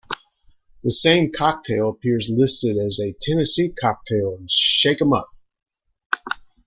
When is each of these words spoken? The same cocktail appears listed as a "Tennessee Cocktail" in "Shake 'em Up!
The 0.81 0.89
same 0.89 1.31
cocktail 1.31 1.89
appears 1.89 2.27
listed 2.27 2.75
as 2.83 2.99
a 2.99 3.13
"Tennessee 3.21 3.69
Cocktail" 3.79 4.35
in 4.39 4.47
"Shake 4.49 4.99
'em 4.99 5.13
Up! 5.13 5.29